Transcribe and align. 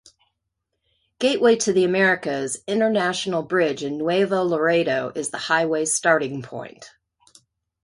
Gateway 1.19 1.55
to 1.57 1.71
the 1.73 1.83
Americas 1.83 2.57
International 2.65 3.43
Bridge 3.43 3.83
in 3.83 3.99
Nuevo 3.99 4.41
Laredo 4.41 5.11
is 5.13 5.29
the 5.29 5.37
highway's 5.37 5.95
starting 5.95 6.41
point. 6.41 6.89